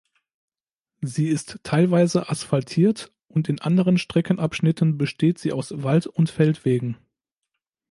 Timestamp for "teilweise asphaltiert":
1.61-3.13